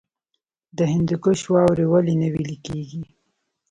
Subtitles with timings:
[0.77, 3.01] د هندوکش واورې ولې نه ویلی کیږي؟